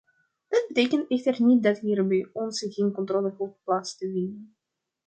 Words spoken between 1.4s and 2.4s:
niet dat hier bij